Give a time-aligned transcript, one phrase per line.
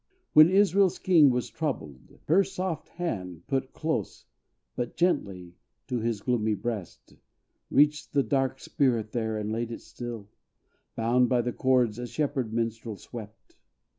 [0.33, 4.25] When Israel's king was troubled, her soft hand Put close,
[4.75, 5.53] but gently,
[5.85, 7.15] to his gloomy breast,
[7.69, 10.27] Reached the dark spirit there, and laid it still,
[10.95, 13.57] Bound by the chords a shepherd minstrel swept.